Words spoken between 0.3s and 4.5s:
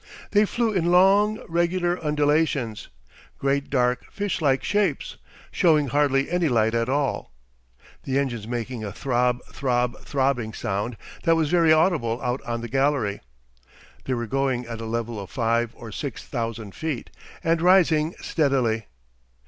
They flew in long, regular undulations, great dark fish